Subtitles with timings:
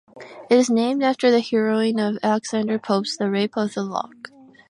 [0.49, 4.31] It is named after the heroine of Alexander Pope's "The Rape of the Lock".